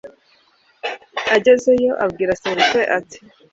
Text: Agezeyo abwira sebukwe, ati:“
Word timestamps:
Agezeyo 1.35 1.91
abwira 2.05 2.39
sebukwe, 2.41 2.81
ati:“ 2.97 3.19